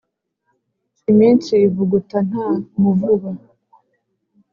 [1.11, 2.47] Iminsi ivuguta nta
[2.81, 3.29] muvuba.